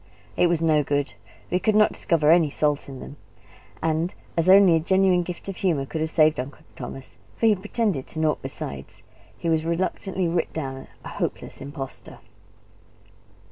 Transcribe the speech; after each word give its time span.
It 0.35 0.47
was 0.47 0.63
no 0.63 0.81
good; 0.81 1.13
we 1.51 1.59
could 1.59 1.75
not 1.75 1.91
discover 1.91 2.31
any 2.31 2.49
salt 2.49 2.89
in 2.89 2.99
them. 3.01 3.17
And 3.83 4.15
as 4.35 4.49
only 4.49 4.73
a 4.75 4.79
genuine 4.79 5.21
gift 5.21 5.47
of 5.47 5.57
humour 5.57 5.85
could 5.85 6.01
have 6.01 6.09
saved 6.09 6.39
Uncle 6.39 6.63
Thomas, 6.75 7.19
for 7.37 7.45
he 7.45 7.53
pretended 7.53 8.07
to 8.07 8.19
naught 8.19 8.41
besides, 8.41 9.03
he 9.37 9.47
was 9.47 9.63
reluctantly 9.63 10.27
writ 10.27 10.51
down 10.53 10.87
a 11.05 11.09
hopeless 11.09 11.61
impostor. 11.61 12.17